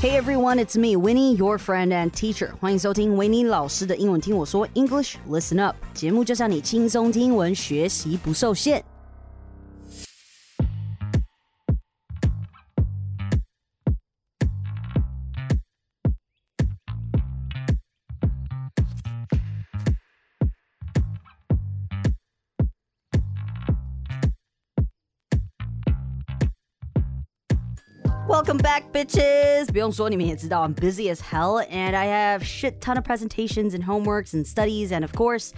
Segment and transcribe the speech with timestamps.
[0.00, 2.50] Hey everyone, it's me, Winnie, your friend and teacher.
[2.60, 8.84] 欢迎收听维尼老师的英文听我说 English Listen Up 节目，就让你轻松听文，学习不受限。
[28.56, 29.66] Welcome back, bitches!
[29.66, 34.46] 不用说，你们也知道 I'm busy as hell and I have shit ton of presentations and homeworks and
[34.46, 35.52] studies and of course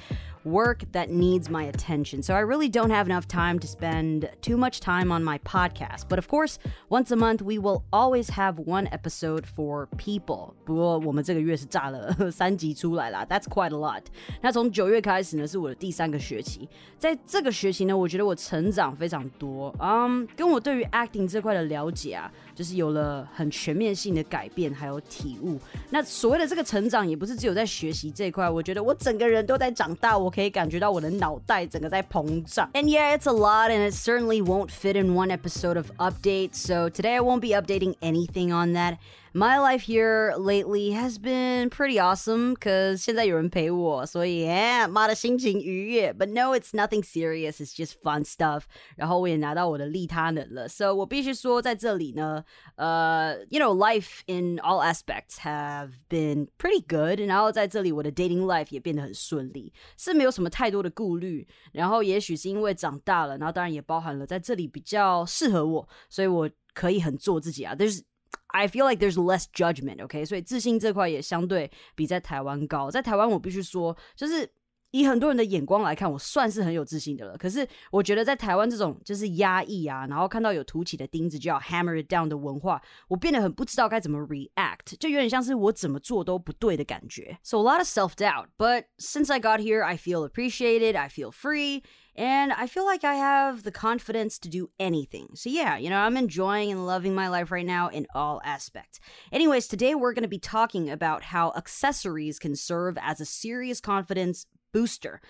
[0.48, 2.22] work that needs my attention.
[2.22, 6.08] So I really don't have enough time to spend too much time on my podcast.
[6.08, 6.58] But of course,
[6.90, 10.54] once a month we will always have one episode for people.
[10.64, 14.02] 不过我们这个月是炸了三集出来啦 That's quite a lot.
[14.42, 16.68] 那从九月开始呢，是我的第三个学期。
[16.98, 19.74] 在这个学期呢，我觉得我成长非常多。
[19.78, 25.58] 嗯，跟我对于 acting 这块的了解啊，就是有了很全面性的改变，还有体悟。
[25.90, 30.16] 那所谓的这个成长，也不是只有在学习这一块，我觉得我整个人都在长大。
[30.16, 32.68] 我 可以感觉到我的脑袋整个在膨胀。
[32.72, 36.54] And yeah, it's a lot, and it certainly won't fit in one episode of Update.
[36.54, 38.98] So today I won't be updating anything on that.
[39.36, 46.12] My life here lately has been pretty awesome because 现在有人陪我，所以 yeah，妈的心情愉悦。
[46.12, 47.54] But no, it's nothing serious.
[47.54, 48.62] It's just fun stuff.
[48.96, 52.44] 然后我也拿到我的利他能了，so 我必须说在这里呢，
[52.76, 57.18] 呃、uh,，you know, life in all aspects have been pretty good.
[57.26, 61.44] 然后在这里我的 dating life 也变得很顺利，是没有什么太多的顾虑。
[61.72, 67.74] 然后也许是因为长大了，然后当然也包含了在这里比较适合我，所以我可以很做自己啊。
[67.74, 68.02] There's
[68.48, 70.24] I feel like there's less judgment, OK？
[70.24, 72.90] 所以自信这块也相对比在台湾高。
[72.90, 74.48] 在台湾，我必须说，就是
[74.92, 77.36] 以很多人的眼光来看，我算是很有自信的了。
[77.36, 87.36] 可是我觉得在台湾这种就是压抑啊，然后看到有凸起的钉子就要 hammer it down 的文化，我变得很不知道该怎么 react，就有点像是我怎么做都不对的感觉。
[87.42, 91.32] So a lot of self doubt, but since I got here, I feel appreciated, I feel
[91.32, 91.82] free.
[92.19, 95.29] And I feel like I have the confidence to do anything.
[95.35, 98.99] So, yeah, you know, I'm enjoying and loving my life right now in all aspects.
[99.31, 103.79] Anyways, today we're going to be talking about how accessories can serve as a serious
[103.79, 105.21] confidence booster.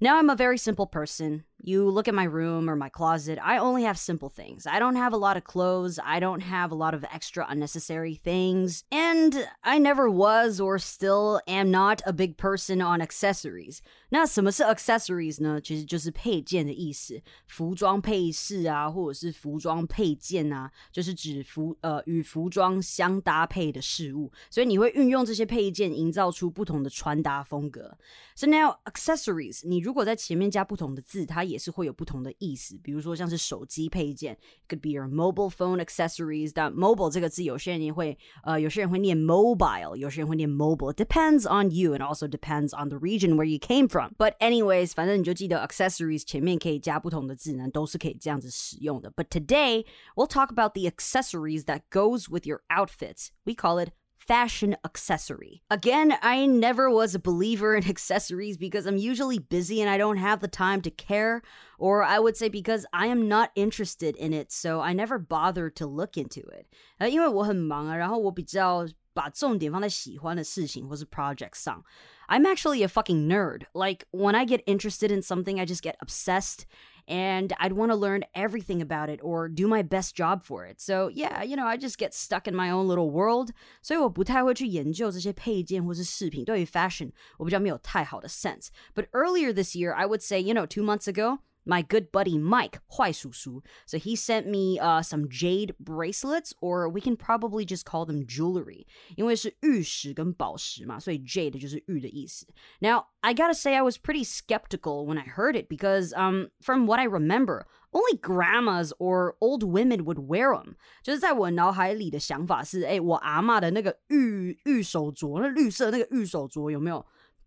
[0.00, 1.42] Now, I'm a very simple person.
[1.63, 4.65] You look at my room or my closet, I only have simple things.
[4.65, 5.99] I don't have a lot of clothes.
[6.03, 8.83] I don't have a lot of extra unnecessary things.
[8.91, 13.77] And I never was or still am not a big person on accessories.
[14.09, 15.61] 那什么是 accessories 呢？
[15.61, 24.31] 其实就是配件的意思，服装配饰啊，或者是服装配件啊，就是指服呃与服装相搭配的事物。
[24.49, 27.95] 所以你会运用这些配件，营造出不同的穿搭风格。
[28.35, 32.77] So now accessories，你如果在前面加不同的字，它 也是会有不同的意思。
[32.83, 36.51] 比如说像是手机配件，could be your mobile phone accessories。
[36.53, 43.87] 但 mobile 这个字，有些人也会呃，有些人会念 mobile，有些人会念 mobile。Depends on you and also depends on the region where you came
[43.87, 44.13] from.
[44.17, 49.11] But anyways，反正你就记得 accessories 前面可以加不同的字呢，都是可以这样子使用的。
[49.11, 49.85] But today
[50.15, 53.29] we'll talk about the accessories that goes with your outfits.
[53.43, 53.91] We call it
[54.25, 55.61] fashion accessory.
[55.69, 60.17] Again, I never was a believer in accessories because I'm usually busy and I don't
[60.17, 61.41] have the time to care,
[61.77, 65.75] or I would say because I am not interested in it, so I never bothered
[65.77, 66.67] to look into it.
[66.99, 71.83] 呃，因为我很忙啊，然后我比较把重点放在喜欢的事情或是 project 上。
[72.29, 73.63] I'm actually a fucking nerd.
[73.73, 76.65] Like when I get interested in something, I just get obsessed
[77.07, 80.79] and I'd want to learn everything about it or do my best job for it.
[80.79, 83.51] So yeah, you know, I just get stuck in my own little world.
[83.81, 86.45] 所以我不太会去研究这些配件或是饰品。
[86.45, 88.67] 对于 fashion，我比较没有太好的 sense.
[88.93, 92.39] But earlier this year, I would say, you know, two months ago my good buddy
[92.39, 93.61] Mike, 坏叔叔.
[93.85, 98.25] So he sent me uh, some jade bracelets, or we can probably just call them
[98.25, 98.87] jewelry.
[99.15, 102.47] 因为是玉石跟宝石嘛，所以 jade 就是玉的意思。
[102.79, 106.99] Now, I gotta say I was pretty skeptical when I heard it because, um, from what
[106.99, 110.75] I remember, only grandmas or old women would wear them.
[111.03, 117.05] 就是在我脑海里的想法是，哎，我阿嬷的那个玉玉手镯，那绿色那个玉手镯有没有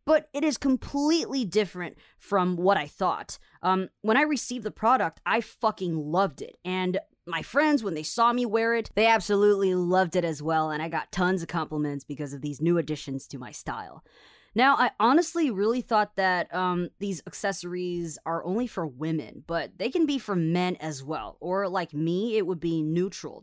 [0.09, 3.37] ？but it is completely different from what I thought.
[3.61, 6.57] Um, when I received the product, I fucking loved it.
[6.65, 6.97] And
[7.27, 10.71] my friends, when they saw me wear it, they absolutely loved it as well.
[10.71, 14.03] And I got tons of compliments because of these new additions to my style.
[14.55, 19.89] Now, I honestly really thought that um, these accessories are only for women, but they
[19.89, 21.37] can be for men as well.
[21.39, 23.41] Or like me, it would be neutral,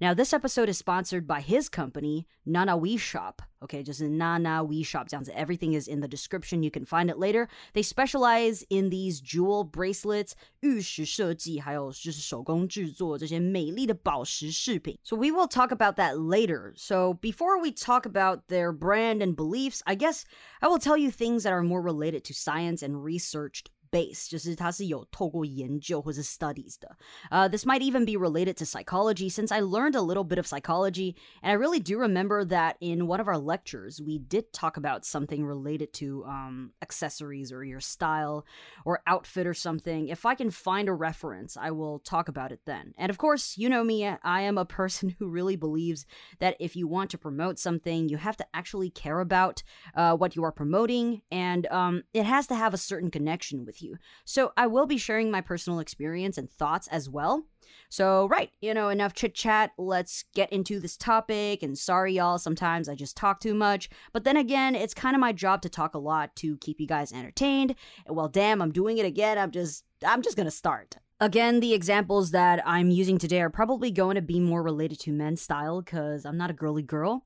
[0.00, 3.40] Now this episode is sponsored by his company, Nanaweshop.
[3.66, 5.24] Okay, just Nanaweshop down.
[5.24, 6.62] So Everything is in the description.
[6.62, 7.48] You can find it later.
[7.74, 14.98] They specialize in these jewel bracelets, 玉石设计，还有就是手工制作这些美丽的宝石饰品。
[15.02, 16.72] So we will talk about that later.
[16.76, 20.22] So before we talk about their brand and beliefs, I guess
[20.60, 26.79] I will tell you things that are more related to science and researched base，就是它是有透过研究或是 studies
[26.79, 26.97] 的。
[27.29, 31.17] Uh, this might even be related to psychology, since I learned a little bit of psychology,
[31.43, 35.03] and I really do remember that in one of our lectures we did talk about
[35.03, 38.45] something related to um, accessories or your style
[38.85, 40.07] or outfit or something.
[40.07, 42.93] If I can find a reference, I will talk about it then.
[42.97, 46.05] And of course, you know me, I am a person who really believes
[46.39, 49.63] that if you want to promote something, you have to actually care about
[49.95, 53.74] uh, what you are promoting, and um, it has to have a certain connection with
[53.80, 53.98] you.
[54.24, 57.46] So I will be sharing my personal experience and thoughts as well.
[57.88, 59.72] So, right, you know, enough chit chat.
[59.78, 61.62] Let's get into this topic.
[61.62, 63.88] And sorry, y'all, sometimes I just talk too much.
[64.12, 66.86] But then again, it's kind of my job to talk a lot to keep you
[66.86, 67.74] guys entertained.
[68.08, 69.38] Well, damn, I'm doing it again.
[69.38, 70.96] I'm just, I'm just gonna start.
[71.18, 75.12] Again, the examples that I'm using today are probably going to be more related to
[75.12, 77.25] men's style because I'm not a girly girl.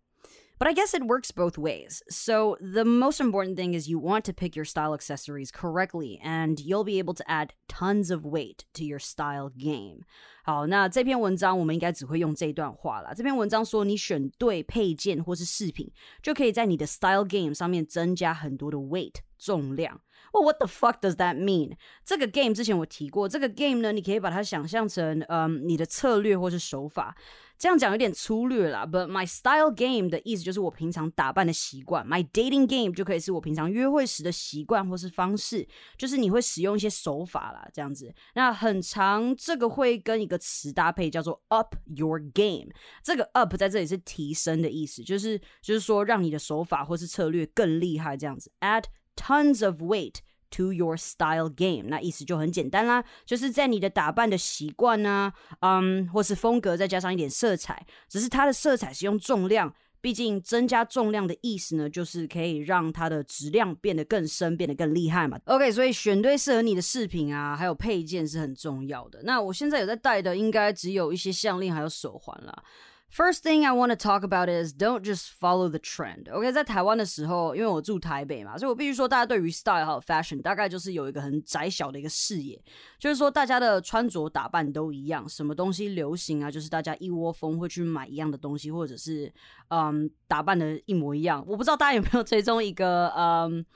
[0.59, 2.01] But I guess it works both ways.
[2.07, 6.57] So the most important thing is you want to pick your style accessories correctly, and
[6.61, 10.03] you'll be able to add tons of weight to your style game.
[10.45, 13.13] 好，那这篇文章我们应该只会用这一段话了。
[13.13, 15.91] 这篇文章说，你选对配件或是饰品，
[16.23, 19.99] 就可以在你的 style game 上面增加很多的 weight 重量。
[20.32, 21.76] What the fuck does that mean？
[22.04, 27.16] 这个 game 之前我提过，这个 game 呢，你可以把它想象成，嗯，你的策略或是手法。
[27.58, 35.68] 这样讲有点粗略啦，but my style game 的意思就是我平常打扮的习惯，my dating game 就可以是我平常约会时的习惯或是方式，
[35.98, 38.10] 就是你会使用一些手法啦，这样子。
[38.34, 42.72] 那很长，这个会跟一个词搭配，叫做 up your game。
[43.02, 48.50] 这个 up 在这里是提升的意思，就是就是说让你的手法或是策略更厉害，这样子。
[48.60, 48.84] Add
[49.16, 50.16] tons of weight。
[50.52, 59.72] to your style game，那意思就很简单啦，就是在你的打扮的习惯呢，嗯，或是风格，再加上一点色彩，只是它的色彩是用重量。
[60.00, 65.38] 毕竟增加重量的意思呢，就是可以让它的质量变得更深，变得更厉害嘛。
[65.44, 69.22] OK，所以选对适合你的饰品啊，还有配件是很重要的。
[69.22, 72.64] 那我现在有在戴的，应该只有一些项链还有手环啦。
[73.12, 76.30] First thing I want to talk about is don't just follow the trend.
[76.30, 82.62] OK，在台湾的时候，因为我住台北嘛，所以我必须说，大家对于 style 还有 fashion 大概就是有一个很窄小的一个视野，
[83.00, 89.32] 就是说大家的穿着打扮都一样，什么东西流行啊，就是大家一窝蜂会去买一样的东西，或者是
[89.70, 91.44] 嗯打扮的一模一样。
[91.48, 93.66] 我不知道大家有没有追踪一个嗯。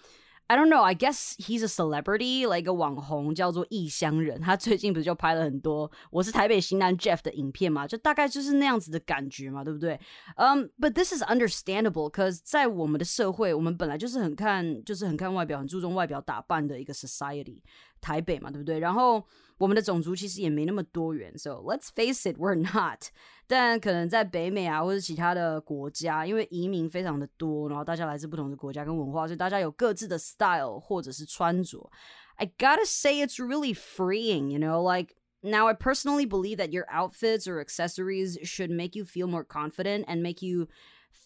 [0.46, 0.82] I don't know.
[0.82, 4.40] I guess he's a celebrity, like 一个网红叫做异乡人。
[4.40, 7.86] 他最近不是就拍了很多我是台北型男 Jeff 的影片嘛？
[7.86, 9.98] 就大概就是那样子的感觉嘛，对不对？
[10.36, 17.60] 嗯、，But this is understandable, cause 在我们的社会，我们本来就是很看，就是很看外表，很注重外表打扮的一个 society。
[18.00, 18.78] 台北嘛，对不对？
[18.80, 19.24] 然后
[19.57, 23.05] 我们的种族其实也没那么多元，so let's face it, we're not。
[23.47, 31.89] 但可能在北美啊，或者其他的国家，因为移民非常的多，然后大家来自不同的国家跟文化，所以大家有各自的 style 或者是穿着。
[32.35, 35.15] I gotta say, it's really freeing, you know, like.
[35.41, 40.03] Now, I personally believe that your outfits or accessories should make you feel more confident
[40.05, 40.67] and make you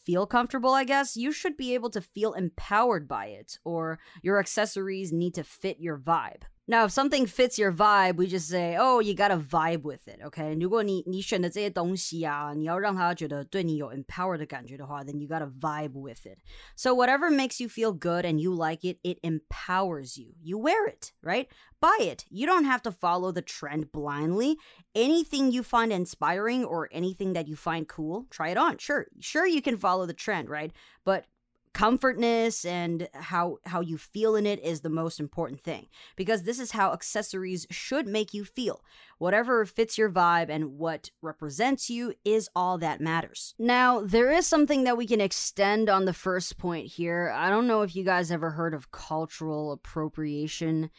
[0.06, 4.38] feel comfortable, I guess, you should be able to feel empowered by it, or your
[4.39, 6.44] accessories need to fit your vibe.
[6.68, 10.08] Now, if something fits your vibe, we just say, "Oh, you got to vibe with
[10.08, 10.56] it." Okay?
[10.58, 16.38] 如果你你选的这些东西啊，你要让他觉得对你有 empower 的感觉的话，then you got to vibe with it.
[16.77, 20.36] So whatever makes you feel good and you like it, it empowers you.
[20.42, 21.48] You wear it, right?
[21.82, 22.24] Buy it.
[22.30, 24.56] You don't have to follow the trend blindly.
[24.96, 28.77] Anything you find inspiring or anything that you find cool, try it on.
[28.77, 30.72] Sure, sure you can follow the trend, right?
[31.03, 31.25] But
[31.73, 36.59] comfortness and how how you feel in it is the most important thing because this
[36.59, 38.83] is how accessories should make you feel.
[39.19, 43.55] Whatever fits your vibe and what represents you is all that matters.
[43.59, 47.33] Now there is something that we can extend on the first point here.
[47.35, 50.91] I don't know if you guys ever heard of cultural appropriation.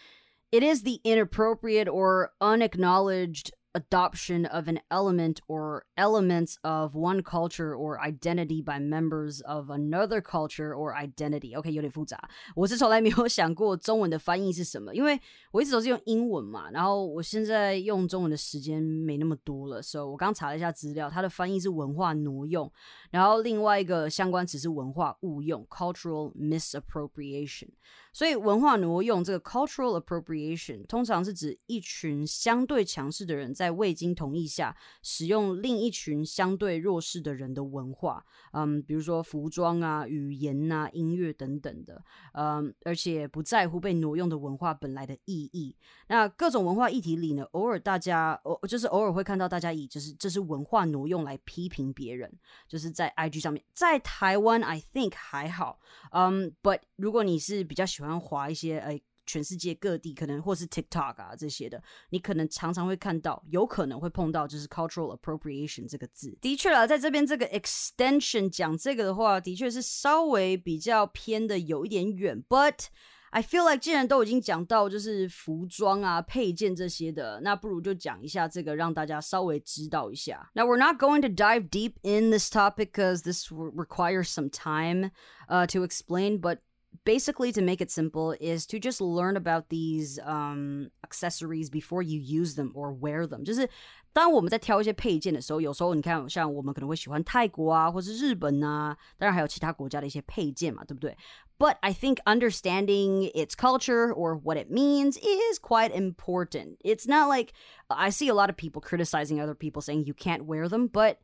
[0.52, 7.76] It is the inappropriate or unacknowledged adoption of an element or elements of one culture
[7.76, 11.56] or identity by members of another culture or identity.
[11.56, 12.28] OK，有点复杂。
[12.56, 15.20] 我是从来没有想过中文的翻译是什么，因为
[15.52, 16.72] 我一直都是用英文嘛。
[16.72, 22.72] 然后我现在用中文的时间没那么多了，所以我刚查了一下资料，它的翻译是文化挪用。
[23.12, 27.70] 然后另外一个相关词是文化误用 （cultural misappropriation）。
[28.12, 33.54] 所以文化挪用这个 cultural appropriation 通常是指一群相对强势的人。
[33.60, 34.74] 在未经同意下
[35.04, 42.01] 使用另一群相对弱势的人的文化，嗯，比如说服装啊、语言啊、音乐等等的，
[42.36, 45.75] 嗯，而且不在乎被挪用的文化本来的意义。
[46.08, 52.32] 那各种文化议题里呢，偶尔大家偶就是偶尔会看到大家以就是这是文化挪用来批评别人，
[52.66, 55.80] 就是在 IG 上面，在台湾 I think 还好，
[56.13, 59.04] 嗯，But 如果你是比较喜欢划一些诶。
[59.28, 66.37] 全世界各地可能或是 TikTok 啊这些的，你可能常常会看到，有可能会碰到就是 cultural appropriation 这个字。
[66.43, 72.45] 的确啊，在这边这个 extension 讲这个的话，的确是稍微比较偏的有一点远。
[72.47, 72.87] But
[73.31, 80.50] I feel like 既然都已经讲到就是服装啊、配件这些的，那不如就讲一下这个，让大家稍微知道一下。
[80.54, 85.11] Now we're not going to dive deep in this topic because this requires some time
[85.49, 86.59] uh, to explain, but
[87.04, 92.19] basically to make it simple is to just learn about these um, accessories before you
[92.19, 93.69] use them or wear them 就是
[94.12, 101.16] 当我们在挑一些配件的时候，有时候你看，像我们可能会喜欢泰国啊，或是日本啊，当然还有其他国家的一些配件嘛，对不对？
[101.59, 106.78] But I think understanding its culture or what it means is quite important.
[106.85, 107.52] It's not like
[107.88, 111.16] I see a lot of people criticizing other people saying you can't wear them, but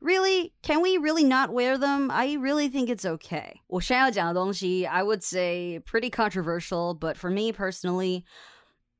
[0.00, 0.52] Really?
[0.62, 2.10] Can we really not wear them?
[2.10, 3.60] I really think it's okay.
[3.68, 8.24] 我现在要讲的东西, I would say pretty controversial, but for me personally,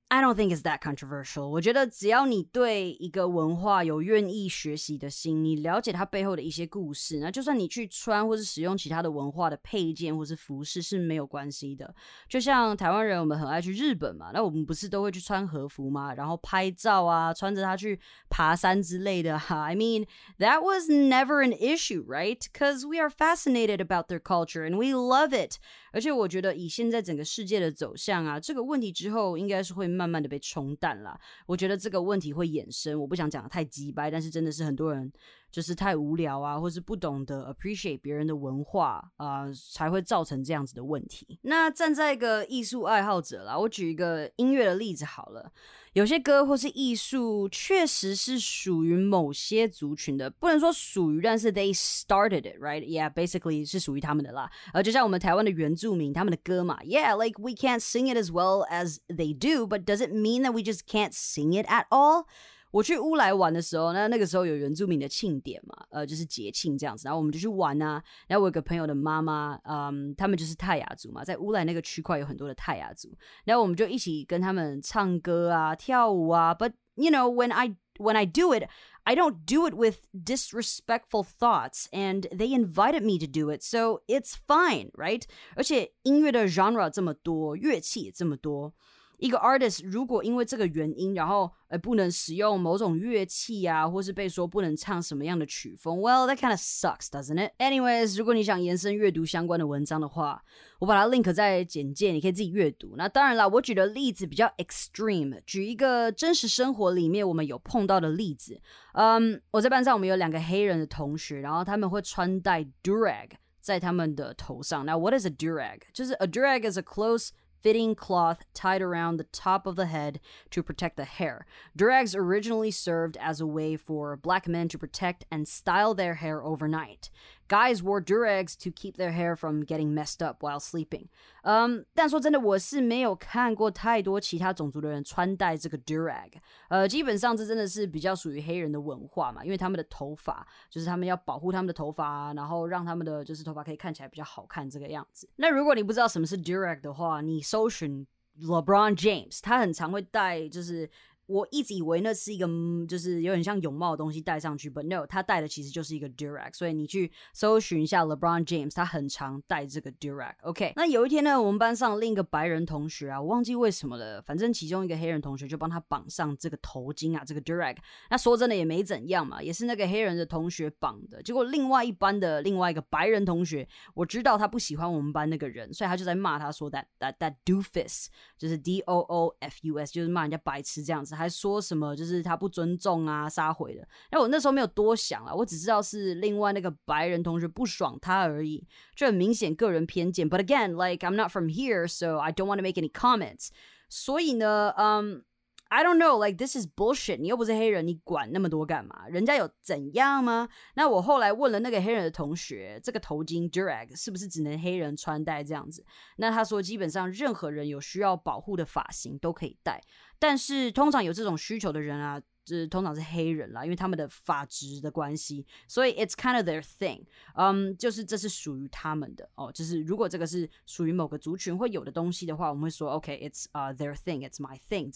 [0.09, 1.49] I don't think it's that controversial。
[1.49, 11.93] 我觉得只要你对一个文化有愿意学习的心，你了解它背后的一些故事，那就算你去穿或是使用其他的文化的配件或是服饰是没有关系的。
[12.29, 16.15] 就像台湾人，我们很爱去日本嘛，那我们不是都会去穿和服吗？
[16.15, 17.99] 然后拍照啊，穿着它去
[18.31, 19.65] 爬山之类的哈。
[19.65, 20.07] I mean
[20.39, 22.39] that was never an issue, right?
[22.39, 25.57] Because we are fascinated about their culture and we love it.
[25.93, 31.20] 而且我觉得以现在整个世界的走向啊，这个问题之后应该是会 慢慢的被冲淡了。
[31.46, 35.12] 我觉得这个问题会衍生，我不想讲的太鸡掰，但是真的是很多人。
[35.52, 41.40] 就是太无聊啊，或是不懂得 appreciate 别人的文化啊，才会造成这样子的问题。
[41.42, 45.52] 那站在一个艺术爱好者啦，我举一个音乐的例子好了。
[45.94, 54.50] 有些歌或是艺术确实是属于某些族群的，不能说属于，但是 they started it right yeah basically 是属于他们的啦。
[54.72, 60.62] 呃，就像我们台湾的原住民他们的歌嘛，yeah like we can't sing it as well as they do，but does it mean that we
[60.62, 62.28] just can't sing it at all？
[62.72, 68.02] 我去乌来玩的时候，那那个时候有原住民的庆典嘛，呃，就是节庆这样子，然后我们就去玩啊。
[68.28, 73.10] 然后我有个朋友的妈妈，嗯，他们就是泰雅族嘛，在乌来那个区块有很多的泰雅族，
[73.46, 76.54] 然后我们就一起跟他们唱歌啊、跳舞啊。
[76.54, 78.70] But you know, when I when I do it,
[79.04, 84.02] I don't do it with disrespectful thoughts, and they invited me to do it, so
[84.08, 85.24] it's fine, right?
[85.56, 88.74] 而且音乐的 genre 这么多，乐器也这么多。
[89.20, 97.52] 一个 artist 如果因为这个原因，然后呃不能使用某种乐器啊，或是被说不能唱什么样的曲风，Well that kind of sucks, doesn't it?
[97.60, 100.42] Anyways，如果你想延伸阅读相关的文章的话，
[100.80, 102.96] 我把它 link 在简介，你可以自己阅读。
[102.96, 108.60] 那当然啦，我举的例子比较 extreme，举一个真实生活里面我们有碰到的例子。
[108.94, 114.86] 嗯，我在班上我们有两个黑人的同学，然后他们会穿戴 durag 在他们的头上。
[114.86, 115.82] 那 what is a durag？
[115.94, 117.30] 就是 a durag is a close
[117.62, 120.20] fitting cloth tied around the top of the head
[120.52, 121.46] to protect the hair.
[121.78, 126.44] Durags originally served as a way for black men to protect and style their hair
[126.44, 127.10] overnight.
[127.50, 131.08] Guys wore durags to keep their hair from getting messed up while sleeping.
[131.42, 136.34] 嗯，但说真的，我是没有看过太多其他种族的人穿戴这个 durag。
[136.68, 145.28] 呃，基本上这真的是比较属于黑人的文化嘛，因为他们的头发就是他们要保护他们的头发，然后让他们的就是头发可以看起来比较好看这个样子。
[145.38, 148.06] 那如果你不知道什么是 durag 的话，你搜寻
[148.40, 150.88] LeBron James，他很常会戴就是。
[151.30, 152.48] 我一直以为那是一个
[152.88, 156.52] 就是有点像泳帽的东西戴上去，but no，他戴的其实就是一个 dura。
[156.52, 160.34] 所以你去搜寻一下 LeBron James，他很常戴这个 dura。
[160.42, 167.78] OK，那有一天呢，我们班上另一个白人同学啊，我忘记为什么了，反正其中一个黑人同学就帮他绑上这个头巾啊，这个 dura。
[168.10, 171.22] 那说真的也没怎样嘛，也是那个黑人的同学绑的。
[171.22, 181.19] 结果另外一班的另外一个白人同学，我知道他不喜欢我们班那个人，所以他就在骂他说 that that that doofus，就是 D O O F U S，就是骂人家白痴这样子。
[181.20, 183.88] 还说什么就是他不尊重啊，撒回的。
[184.12, 190.30] 那我那时候没有多想啊，我只知道是另外那个白人同学不爽他而已，这很明显个人偏见。
[190.30, 193.50] But again, like I'm not from here, so I don't want to make any comments.
[193.90, 195.24] 所以呢，嗯。
[195.70, 197.18] I don't know, like this is bullshit。
[197.18, 199.08] 你又不是黑人，你管那么多干嘛？
[199.08, 200.50] 人家有怎样吗？
[200.76, 205.86] 那我后来问了那个黑人的同学，这个头巾 drag 是不是只能黑人穿戴这样子？
[206.18, 209.82] 那他说，基本上任何人有需要保护的发型都可以戴。
[210.18, 212.22] 但是通常有这种需求的人啊。
[212.56, 217.04] 是通常是黑人啦，因为他们的发质的关系，所以 it's kind of their thing，
[217.36, 224.92] 嗯、um,，就是这是属于他们的哦，就是如果这个是属于某个族群会有的东西的话，我们会说 OK，it's、okay, uh their thing，it's my thing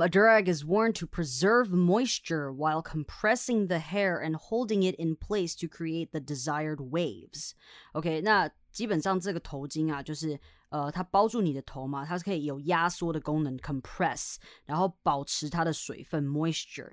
[0.00, 5.16] a durag is worn to preserve moisture while compressing the hair and holding it in
[5.16, 7.52] place to create the desired waves。
[7.92, 10.38] OK，那基本上这个头巾啊，就是
[10.70, 14.38] 呃，它包住你的头嘛，它是可以有压缩的功能 （moisture），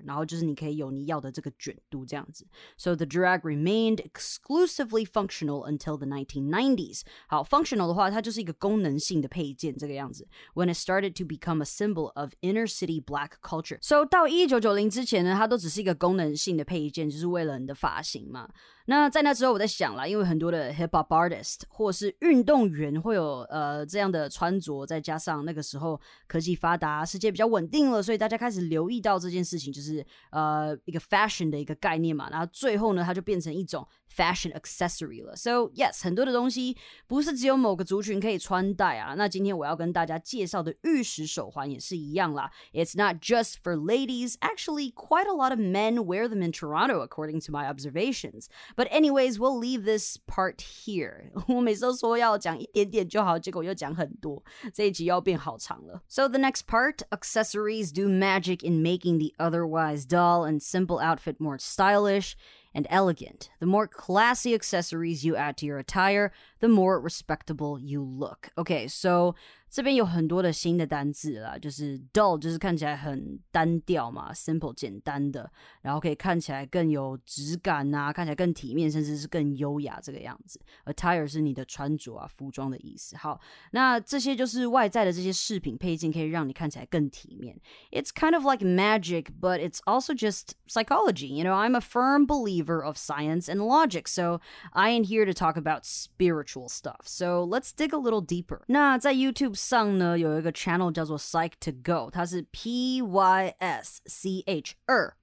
[0.04, 2.46] 然后就是你可以有你要的这个卷度这样子。
[2.78, 7.02] So the durag remained exclusively functional until the 1990s。
[7.28, 10.26] 好，functional 的话，它就是一个功能性的配件这个样子。
[10.54, 13.78] When it started to become a symbol of inner city black culture。
[13.82, 18.48] So 到一九九零之前呢，它都只是一个功能性的配件，就是为了你的发型嘛。
[18.88, 23.65] 那在那之后，我在想啦，因为很多的 hip hop artist 或是运动员会有呃。
[23.66, 32.28] 呃这样的穿着，再加上那个时候科技发达，世界比较稳定了，所以大家开始留意到这件事情，就是呃一个 fashion 的一个概念嘛。
[32.30, 35.35] 然后最后呢，它就变成一种 fashion accessory 了。
[35.35, 39.13] So yes，很多的东西不是只有某个族群可以穿戴啊。
[39.15, 42.51] 那今天我要跟大家介绍的玉石手环也是一样啦。
[42.73, 44.35] It's not just for ladies.
[44.41, 48.47] Actually, quite a lot of men wear them in Toronto, according to my observations.
[48.75, 51.31] But anyways, we'll leave this part here.
[51.47, 56.03] 我每次都说要讲一点点就好，结果又讲很多，这一集要变好长了。
[56.09, 61.57] So the next part, accessories do magic in making the otherwise dull and simple outfit more
[61.57, 62.33] stylish
[62.76, 63.48] and elegant.
[63.58, 66.30] The more classy accessories you add to your attire,
[66.60, 68.50] the more respectable you look.
[68.58, 69.34] Okay, so
[69.69, 75.49] 这边有很多的新的单字啦，就是 dull 就是看起来很单调嘛，simple 简单的，
[75.81, 80.59] 然后可以看起来更有质感呐、啊，看起来更体面，甚至是更优雅这个样子。
[80.83, 83.15] Attire 是你的穿着啊，服装的意思。
[83.15, 83.39] 好，
[83.71, 87.57] 那这些就是外在的这些饰品配件，可以让你看起来更体面。
[87.91, 91.27] It's kind of like magic, but it's also just psychology.
[91.27, 94.41] You know, I'm a firm believer of science and logic, so
[94.73, 97.05] I am here to talk about spiritual stuff.
[97.05, 98.63] So let's dig a little deeper.
[98.67, 105.16] 那在 YouTube 上呢有一个 channel 叫做 Psych to Go，它是 P Y S C H 二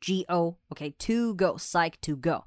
[0.00, 0.24] G
[0.98, 2.44] to Go Psych2Go。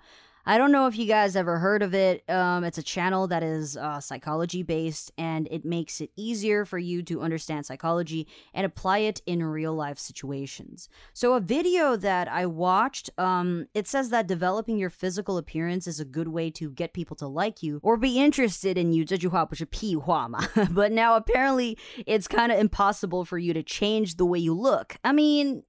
[0.48, 2.28] I don't know if you guys ever heard of it.
[2.28, 6.78] Um, it's a channel that is uh, psychology based and it makes it easier for
[6.78, 10.90] you to understand psychology and apply it in real life situations.
[11.14, 15.98] So, a video that I watched, um, it says that developing your physical appearance is
[15.98, 19.04] a good way to get people to like you or be interested in you.
[19.04, 20.40] 这句话不是屁话嘛?
[20.72, 24.96] but now apparently it's kind of impossible for you to change the way you look.
[25.02, 25.62] I mean,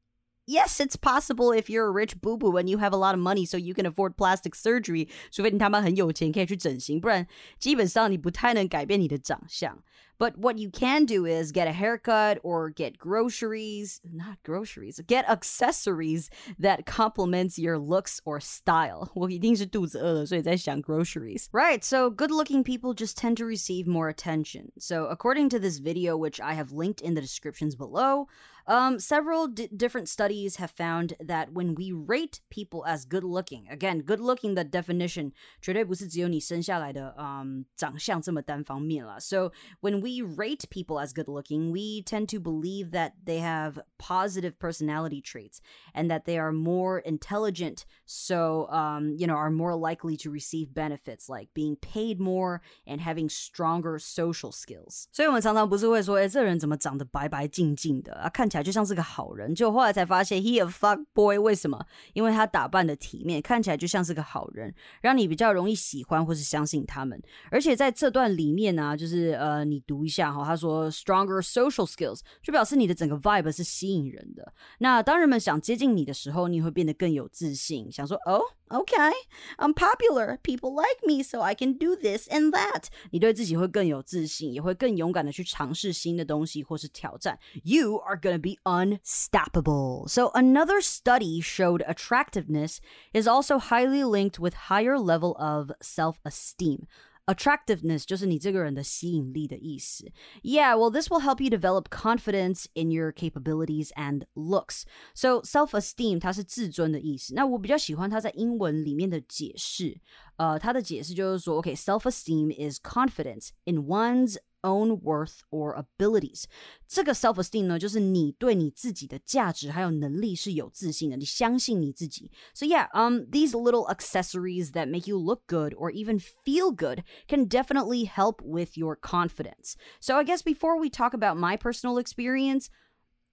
[0.48, 3.20] yes, it's possible if you're a rich boo boo and you have a lot of
[3.20, 5.10] money, so you can afford plastic surgery.
[5.32, 7.28] 除非你他妈很有钱，可以去整形，不然
[7.60, 9.84] 基本上你不太能改变你的长相。
[10.20, 15.28] but what you can do is get a haircut or get groceries, not groceries, get
[15.30, 19.10] accessories that complements your looks or style.
[19.14, 21.48] 我一定是肚子饿了，所以在想 groceries.
[21.52, 24.72] Right, so good-looking people just tend to receive more attention.
[24.78, 28.28] So according to this video, which I have linked in the descriptions below,
[28.68, 33.68] um, several d- different studies have found that when we rate people as good looking,
[33.70, 39.20] again, good looking the definition 绝对不是只有你生下来的 um 长相这么单方面啦.
[39.20, 43.80] So when we rate people as good looking, we tend to believe that they have
[43.98, 45.60] positive personality traits
[45.94, 50.74] and that they are more intelligent, so um, you know, are more likely to receive
[50.74, 55.08] benefits like being paid more and having stronger social skills.
[55.12, 59.54] 所以我们常常不是会说，哎，这人怎么长得白白净净的啊，看起来就像是个好人。
[59.54, 61.38] 就后来才发现，he a fuck boy。
[61.38, 61.86] 为什么？
[62.14, 67.22] 因为他打扮的体面，看起来就像是个好人，让你比较容易喜欢或是相信他们。
[67.52, 74.54] 而且在这段里面呢、啊，就是呃，你读 一下哈，他说 stronger social skills，就表示你的整个 vibe 是吸引人的。
[74.80, 78.42] 那当人们想接近你的时候，你会变得更有自信，想说哦。
[78.68, 79.14] Okay,
[79.60, 80.40] I'm popular.
[80.42, 82.86] People like me, so I can do this and that.
[83.12, 87.38] 你对自己会更有自信，也会更勇敢的去尝试新的东西或是挑战。
[87.64, 90.08] You are gonna be unstoppable.
[90.08, 92.78] So another study showed attractiveness
[93.14, 96.88] is also highly linked with higher level of self-esteem.
[97.28, 100.12] Attractiveness 就是你这个人的吸引力的意思。
[100.44, 104.84] Yeah, well, this will help you develop confidence in your capabilities and looks.
[105.16, 107.34] So self-esteem 它是自尊的意思。
[107.34, 110.00] 那我比较喜欢它在英文里面的解释。
[110.38, 116.46] 呃，它的解释就是说，OK，self-esteem is confidence in one's own worth or abilities。
[116.88, 122.32] 这个 self esteem 呢，就是你对你自己的价值还有能力是有自信的，你相信你自己。
[122.54, 127.48] So yeah, um, these little accessories that make you look good or even feel good can
[127.48, 129.76] definitely help with your confidence.
[130.00, 132.70] So I guess before we talk about my personal experience.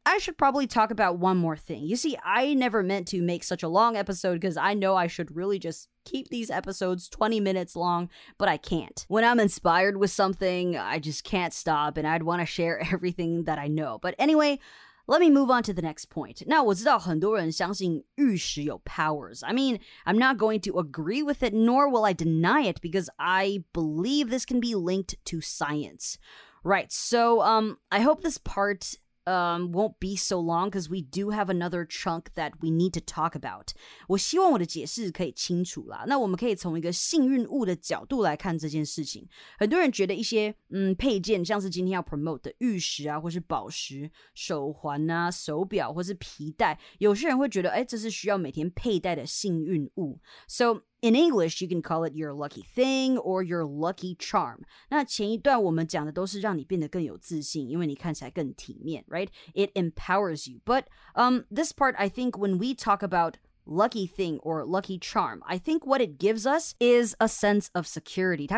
[0.07, 1.85] I should probably talk about one more thing.
[1.85, 5.07] You see, I never meant to make such a long episode because I know I
[5.07, 9.05] should really just keep these episodes 20 minutes long, but I can't.
[9.09, 13.45] When I'm inspired with something, I just can't stop and I'd want to share everything
[13.45, 13.99] that I know.
[14.03, 14.59] But anyway,
[15.07, 16.43] let me move on to the next point.
[16.47, 19.45] 那我知道很多人相信玉石有 powers.
[19.45, 23.09] I mean, I'm not going to agree with it, nor will I deny it, because
[23.19, 26.17] I believe this can be linked to science.
[26.65, 26.93] Right.
[26.93, 31.49] So, um, I hope this part um, won't be so long because we do have
[31.49, 33.69] another chunk that we need to talk about.
[34.09, 36.05] 我希望我的解释可以清楚啦。
[36.09, 39.29] 那我们可以从一个幸运物的角度来看这件事情。
[39.59, 50.19] 很多人觉得一些嗯配件，像是今天要 promote 的玉石啊，或是宝石、手环啊、手表或是皮带，有些人会觉得，哎，这是需要每天佩戴的幸运物。
[50.49, 54.61] So in English, you can call it your lucky thing or your lucky charm.
[54.91, 59.29] 那前一段我们讲的都是让你变得更有自信，因为你看起来更体面，right?
[59.55, 60.61] It empowers you.
[60.65, 60.85] But
[61.15, 63.35] um, this part, I think, when we talk about
[63.67, 65.43] lucky thing or lucky charm.
[65.47, 68.49] I think what it gives us is a sense of security.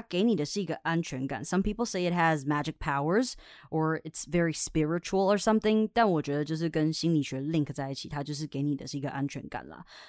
[1.42, 3.37] Some people say it has magic powers
[3.70, 5.90] or it's very spiritual or something.
[5.92, 7.68] 但我觉得就是跟心理学 link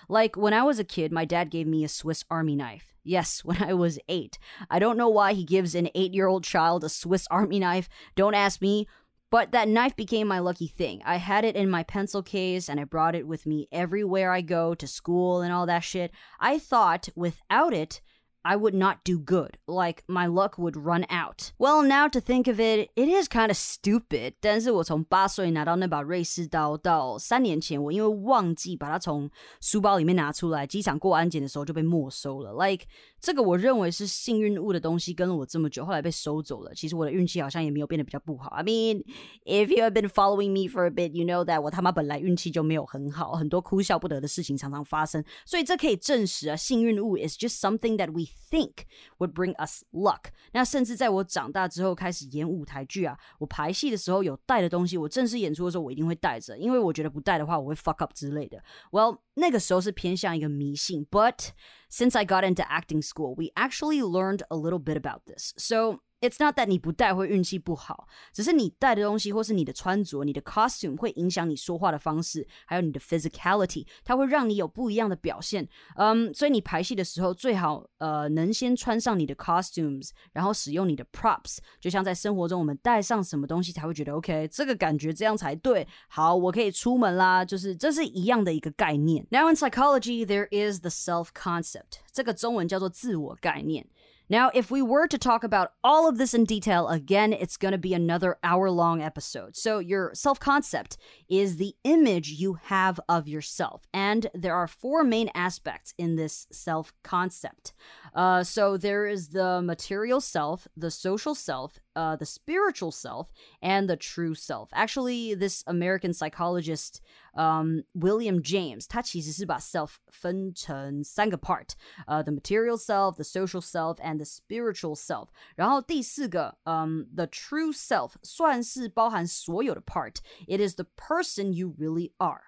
[0.08, 2.94] Like when I was a kid, my dad gave me a Swiss Army knife.
[3.04, 4.40] Yes, when I was eight.
[4.70, 7.88] I don't know why he gives an eight year old child a Swiss Army knife.
[8.16, 8.88] Don't ask me.
[9.31, 11.03] But that knife became my lucky thing.
[11.05, 14.41] I had it in my pencil case and I brought it with me everywhere I
[14.41, 16.11] go to school and all that shit.
[16.41, 18.01] I thought without it,
[18.48, 21.52] I would not do good, like my luck would run out.
[21.58, 24.36] Well, now to think of it, it is kind of stupid.
[24.40, 32.54] 但是我从八岁拿到那把瑞士刀到三年前，我因为忘记把它从书包里面拿出来，机场过安检的时候就被没收了。
[32.54, 32.86] Like
[33.20, 36.72] 这个我认为是幸运物的东西跟了我这么久，后来被收走了。
[36.76, 38.52] 其实我的运气好像也没有变得比较不好。
[38.52, 39.04] I mean,
[39.44, 45.26] if you have been following me for a bit, you know that 我他妈本来运气就没有很好，很多哭笑不得的事情常常发生。
[45.48, 48.86] 所以这可以证实啊，幸运物 is just something that we think
[49.18, 50.26] would bring us luck。
[50.54, 58.64] 那甚至在我长大之后开始演舞台剧啊，我排戏的时候有带的东西，我正式演出的时候我一定会带着，因为我觉得不带的话我会 fuck up 之类的。
[58.92, 61.50] Well，那个时候是偏向一个迷信，but
[61.90, 65.54] since I got into acting school, we actually learned a little bit about this.
[65.58, 75.69] So it's not that 你不戴会运气不好，只是你戴的东西或是你的穿着、你的 costume 会影响你说话的方式，还有你的 physicality，它会让你有不一样的表现。
[75.97, 85.87] 嗯，所以你排戏的时候最好呃能先穿上你的 costumes，然后使用你的 props，就像在生活中我们带上什么东西才会觉得 OK，这个感觉这样才对。
[86.09, 89.27] 好，我可以出门啦，就是这是一样的一个概念。
[89.31, 93.87] Now in psychology, there is the self concept，这个中文叫做自我概念。
[94.31, 97.79] Now, if we were to talk about all of this in detail, again, it's going to
[97.79, 99.57] be another hour long episode.
[99.57, 100.97] So, your self concept
[101.29, 103.83] is the image you have of yourself.
[103.93, 107.73] And there are four main aspects in this self concept.
[108.14, 113.90] Uh, so, there is the material self, the social self, uh, the spiritual self and
[113.90, 114.70] the true self.
[114.74, 117.02] Actually, this American psychologist
[117.36, 121.72] um, William James，他其实是把 self 分成三个 part，
[122.08, 125.28] 呃、uh,，the material self, the social self, and the spiritual self。
[125.56, 132.44] 然后第四个，嗯、um,，the true self 算是包含所有的 part。It is the person you really are。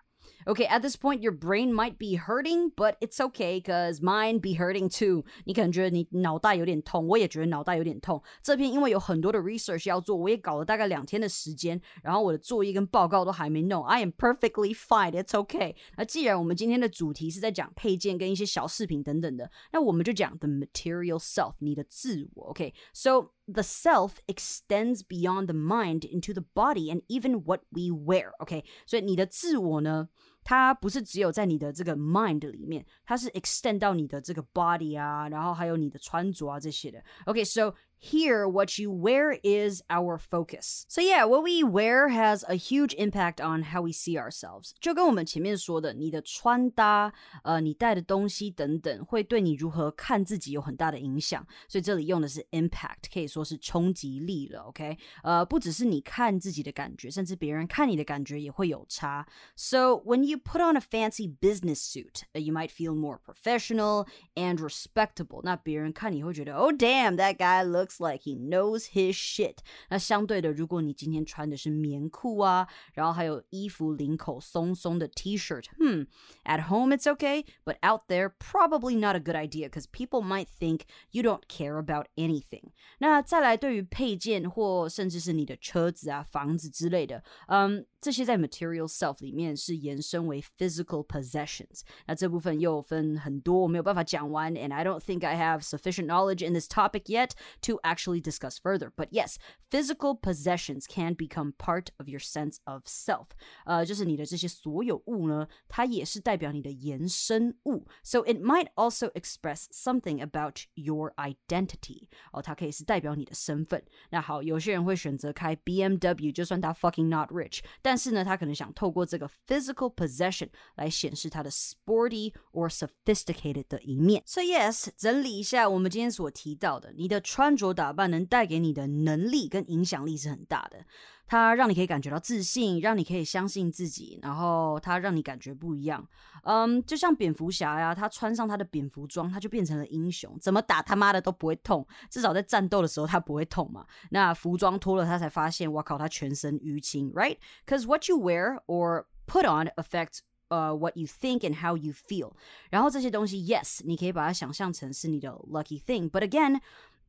[0.46, 4.54] Okay, at this point, your brain might be hurting, but it's okay, cause mine be
[4.54, 5.26] hurting too.
[5.44, 8.24] 你可能觉得你脑袋有点痛，我也觉得脑袋有点痛。
[8.42, 13.84] 这篇因为有很多的 research 要做，我也搞了大概两天的时间，然后我的作业跟报告都还没弄。
[13.84, 15.76] I am perfectly fine, it's okay.
[15.98, 22.54] 那既然我们今天的主题是在讲配件跟一些小饰品等等的，那我们就讲 the material self，你的自我。
[22.54, 28.32] Okay, so the self extends beyond the mind into the body and even what we wear.
[28.40, 30.08] OK，所以你的自我呢？
[30.44, 37.04] 它不是只有在你的这个 mind 里面，它是 extend 到你的这个 body 啊，然后还有你的穿着啊这些的。
[37.26, 40.84] OK，so here, what you wear is our focus.
[40.88, 44.72] So yeah, what we wear has a huge impact on how we see ourselves.
[44.80, 47.12] 就跟我们前面说的，你的穿搭，
[47.44, 51.46] 呃，你带的东西等等，会对你如何看自己有很大的影响。
[51.68, 54.62] 所以这里用的是 impact，可以说是冲击力了。
[54.62, 59.28] OK，呃，不只是你看自己的感觉，甚至别人看你的感觉也会有差。
[59.56, 64.60] So when you put on a fancy business suit, uh, you might feel more professional and
[64.60, 65.42] respectable.
[65.44, 69.58] 那别人看你会觉得，Oh damn, that guy looks like he knows his shit。
[69.90, 76.08] 那相对的，如果你今天穿的是棉裤啊，然后还有衣服领口松松的 T-shirt，hmm,
[76.46, 80.48] at home it's okay, but out there probably not a good idea because people might
[80.48, 82.71] think you don't care about anything。
[83.00, 87.86] 那再来，对于配件或甚至是你的车子啊、房子之类的，嗯。
[88.00, 91.82] 这些在 material self 里面是延伸为 physical possessions。
[92.06, 97.32] 那这部分又分很多，我没有办法讲完，and I don't think I have sufficient knowledge in this topic yet
[97.64, 98.92] to actually discuss further.
[98.96, 99.38] But yes,
[99.72, 103.30] physical possessions can become part of your sense of self.
[103.66, 107.88] 呃，就是你的这些所有物呢，它也是代表你的延伸物。
[108.04, 112.10] So it might also express something about your identity.
[112.32, 113.81] 哦，它可以 是代表你的身份。
[114.11, 124.23] 那好，有些人会选择开 BMW，就算他 fucking not rich，但是呢，他可能想透过这个 physical possession 来显示他的 sporty or sophisticated 的一面。
[124.27, 130.87] So yes，整理一下我们今天所提到的，你的穿着打扮能带给你的能力跟影响力是很大的。
[131.27, 136.07] 它让你可以感觉到自信，让你可以相信自己，然后它让你感觉不一样。
[136.45, 143.87] 嗯，就像蝙蝠侠呀，他穿上他的蝙蝠装，他就变成了英雄，怎么打他妈的都不会痛，至少在战斗的时候他不会痛嘛。
[144.11, 152.33] 那服装脱了，他才发现，哇靠，他全身淤青，right？Because what you wear or put on affects 呃、uh,，what you think and how you feel。
[152.69, 156.61] 然后这些东西，yes，你可以把它想象成是你的 lucky thing，but again。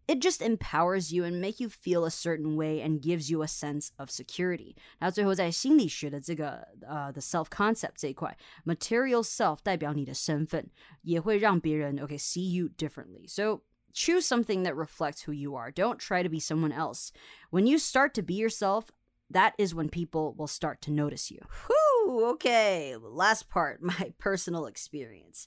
[0.06, 3.46] it just empowers you and make you feel a certain way and gives you a
[3.46, 4.74] sense of security.
[4.98, 10.70] 然后最后在心理学的这个呃、uh, the self concept 这一块，material self 代表你的身份，
[11.02, 13.28] 也会让别人 okay see you differently.
[13.28, 13.62] So
[13.92, 15.70] choose something that reflects who you are.
[15.70, 17.10] Don't try to be someone else.
[17.50, 18.86] When you start to be yourself,
[19.30, 21.42] that is when people will start to notice you.
[21.66, 25.46] Whew, okay, last part, my personal experience.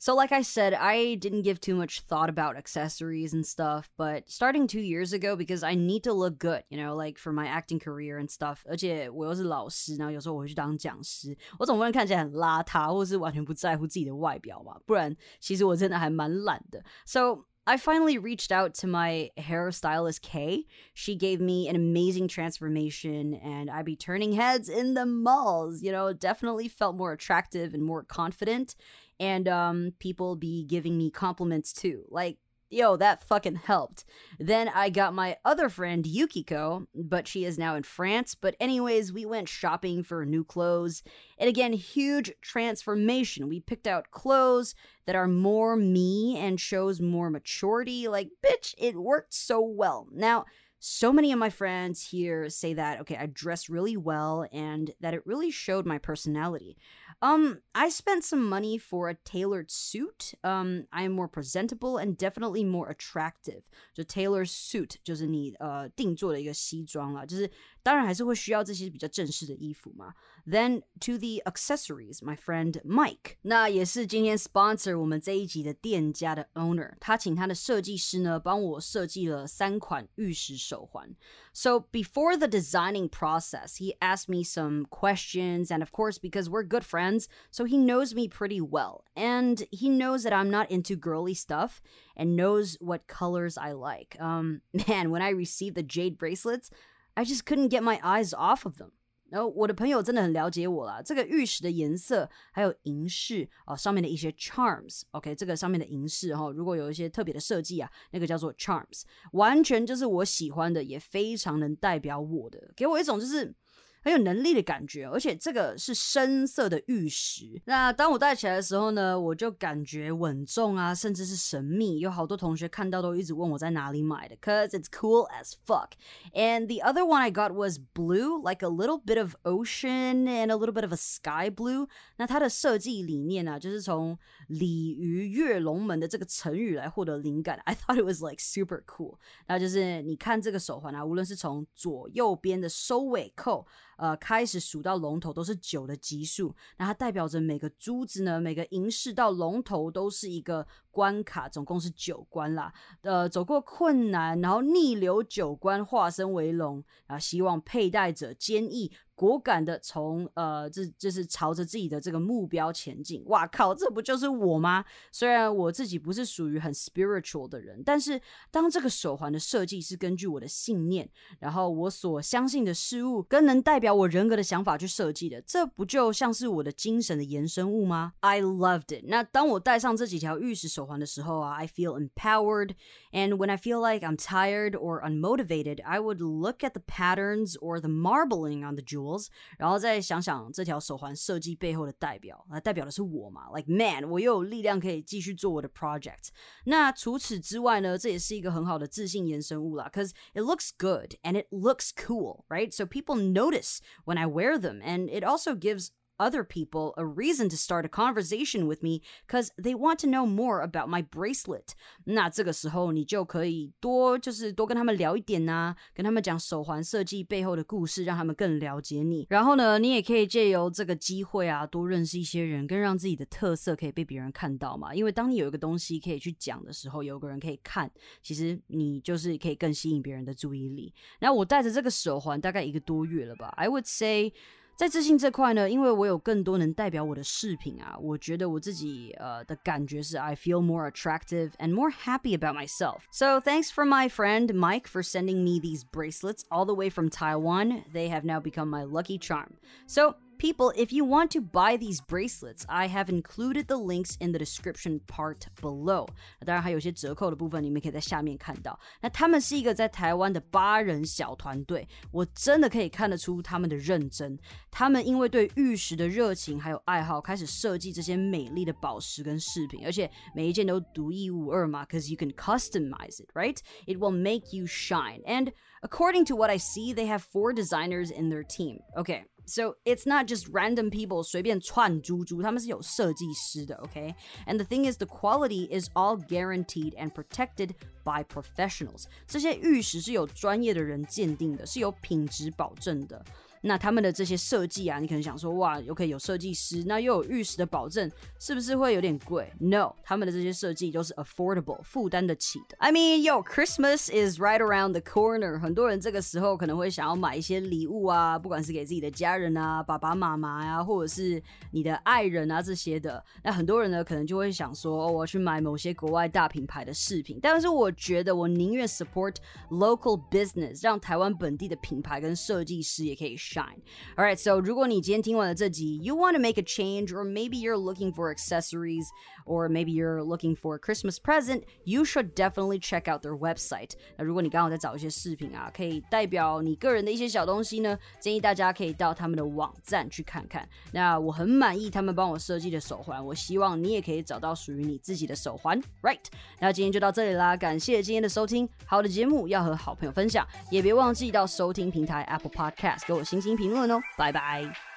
[0.00, 4.28] So, like I said, I didn't give too much thought about accessories and stuff, but
[4.28, 7.46] starting two years ago, because I need to look good, you know, like for my
[7.46, 8.62] acting career and stuff.
[8.68, 16.84] 而且我又是老师，然后有时候我会去当讲师，我总不能看起来很邋遢，或是完全不在乎自己的外表嘛，不然其实我真的还蛮懒的。
[17.06, 20.66] So I finally reached out to my hairstylist Kay.
[20.94, 25.90] She gave me an amazing transformation and I'd be turning heads in the malls, you
[25.90, 28.76] know, definitely felt more attractive and more confident
[29.21, 32.05] and um, people be giving me compliments too.
[32.09, 32.39] Like,
[32.71, 34.03] yo, that fucking helped.
[34.39, 38.33] Then I got my other friend Yukiko, but she is now in France.
[38.33, 41.03] But, anyways, we went shopping for new clothes.
[41.37, 43.47] And again, huge transformation.
[43.47, 44.73] We picked out clothes
[45.05, 48.07] that are more me and shows more maturity.
[48.07, 50.07] Like, bitch, it worked so well.
[50.11, 50.45] Now,
[50.80, 55.14] so many of my friends here say that, okay, I dress really well and that
[55.14, 56.76] it really showed my personality.
[57.22, 60.34] Um, I spent some money for a tailored suit.
[60.44, 63.62] Um, I am more presentable and definitely more attractive.
[63.94, 67.50] 就 tailored suit 就是你呃定做的一个西装啦，就是
[67.82, 70.14] 当然还是会需要这些比较正式的衣服嘛。
[70.44, 81.14] Then to the accessories, my friend Mike，那也是今天 sponsor 我们这一集的店家的 owner，他请他的设计师呢帮我设计了三款玉石手环。
[81.52, 86.84] So before the designing process, he asked me some questions, and of course, because we're good
[86.84, 91.34] friends, so he knows me pretty well, and he knows that I'm not into girly
[91.34, 91.80] stuff
[92.14, 94.16] and knows what colors I like.
[94.20, 96.70] Um, man, when I received the jade bracelets.
[97.13, 98.91] I just couldn't get my eyes off of them.
[99.29, 113.55] 然后我的朋友真的很了解我啦，这个玉石的颜色还有银饰啊，上面的一些 charms，OK，、这个上面的银饰哈、哦，如果有一些特别的设计啊，那个叫做 charms，完全就是我喜欢的，也非常能代表我的，给我一种就是。
[114.02, 117.60] 很有能力的感觉，而且这个是深色的玉石。
[117.64, 121.98] 那当我戴起来的时候呢，我就感觉稳重啊，甚至是神秘。
[121.98, 125.90] 有好多同学看到都一直问我在哪里买的，cause it's cool as fuck.
[126.32, 130.52] And the other one I got was blue, like a little bit of ocean and
[130.52, 131.88] a little bit of a sky blue.
[132.18, 137.58] 那它的设计理念呢、啊，就是从鲤鱼跃龙门的这个成语来获得灵感。
[137.64, 139.16] I thought it was like super cool.
[139.48, 143.66] 那就是你看这个手环啊，无论是从左右边的收尾扣。
[144.01, 152.71] 呃，开始数到龙头都是九的级数，那它代表着每个珠子呢，每个银饰到龙头都是一个关卡，总共是九关啦。
[153.01, 158.91] 呃，走过困难，然后逆流九关，化身为龙，啊希望佩戴者坚毅。
[159.13, 163.23] 果敢的从呃，这这是朝着自己的这个目标前进。
[163.27, 164.83] 哇靠，这不就是我吗？
[165.11, 179.05] 虽然我自己不是属于很 spiritual 的人，但是当这个手环的设计是根据我的信念，然后我所相信的事物跟能代表我人格的想法去设计的，这不就像是我的精神的延伸物吗？I loved it。
[179.05, 186.70] 那当我戴上这几条玉石手 环的时候啊，I feel empowered。And when I feel like I'm tired or unmotivated, I would look at
[186.70, 189.26] the patterns or the marbling on the jewel。
[189.58, 193.48] 然后再想想这条手环设计背后的代表，那代表的是我嘛？
[193.54, 196.28] Like man，我又有力量可以继续做我的 project。
[196.64, 202.72] 那除此之外呢，这也是一个很好的自信延伸物啦，cause it looks good and it looks cool, right?
[202.72, 205.88] So people notice when I wear them, and it also gives
[206.21, 210.25] other people a reason to start a conversation with me because they want to know
[210.25, 211.69] more about my bracelet。
[212.05, 219.25] 那这个时候你就可以多就是多跟他们聊一点呐、啊，跟他们讲手环设计背后的故事，让他们更了解你。
[219.29, 224.93] 然后呢，你也可以借由这个机会啊，多认识一些人，更让自己的特色可以被别人看到嘛。
[224.93, 227.89] 因为当你有一个东西可以去讲的时候，有个人可以看，
[228.21, 230.93] 其实你就是可以更吸引别人的注意力。
[231.19, 234.33] 那我戴着这个手环大概一个多月了吧，I would say。
[234.80, 243.04] 在自信这块呢，因为我有更多能代表我的饰品啊，我觉得我自己呃的感觉是 I feel more attractive and more happy about myself.
[243.10, 247.08] So thanks for my friend Mike for sending me these bracelets all the way from
[247.08, 247.84] Taiwan.
[247.94, 249.54] They have now become my lucky charm.
[249.86, 254.32] So People, if you want to buy these bracelets, I have included the links in
[254.32, 256.06] the description part below.
[256.44, 258.78] 当然还有些折扣的部分，你们可以在下面看到。
[259.00, 264.38] 那他们是一个在台湾的八人小团队，我真的可以看得出他们的认真。
[264.70, 273.56] 他们因为对玉石的热情还有爱好，开始设计这些美丽的宝石跟饰品，而且每一件都独一无二嘛，cause you can customize it, right?
[273.86, 275.22] It will make you shine.
[275.24, 278.80] And according to what I see, they have four designers in their team.
[278.94, 279.24] Okay.
[279.48, 284.12] So it's not just random people 随便串珠珠，他们是有设计师的，OK?
[284.44, 287.70] And the thing is, the quality is all guaranteed and protected
[288.02, 289.04] by professionals.
[289.28, 293.24] 这些玉石是有专业的人鉴定的，是有品质保证的。
[293.61, 302.75] 那他们的这些设计啊，你可能想说，哇，OK，有设计师，那又有玉石的保证，是不是会有点贵？No，他们的这些设计都是 affordable，负担得起的。
[302.79, 305.59] I mean, yo, Christmas is right around the corner。
[305.59, 313.23] 很多人这个时候可能会想要买一些礼物啊，不管是给自己的家人啊、爸爸妈妈呀，或者是你的爱人啊这些的。
[313.43, 317.37] 那很多人呢，可能就会想说，哦，我去买某些国外大品牌的饰品。
[317.39, 319.35] 但是我觉得，我宁愿 support
[319.69, 323.37] local business，让台湾本地的品牌跟设计师也可以。
[323.50, 323.80] shine.
[324.16, 329.06] All right, so 如果你今天听完了这集，you want to make a change, or maybe you're looking for accessories,
[329.46, 333.92] or maybe you're looking for a Christmas present, you should definitely check out their website.
[334.18, 340.68] 那如果你刚好在找一些饰品啊，可以代表你个人的一些小东西呢，建议大家可以到他们的网站去看看。
[340.92, 345.80] 那我很满意他们帮我设计的手环，我希望你也可以找到属于你自己的手环。
[346.02, 346.24] Right？
[346.60, 348.68] 那今天就到这里啦，感谢今天的收听。
[348.84, 353.36] 好的节目要和好朋友分享，也别忘记到收听平台 Apple Podcast 给我新。
[353.55, 354.90] 评论哦，拜拜。